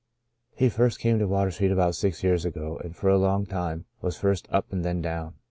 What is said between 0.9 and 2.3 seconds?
came to Water Street about six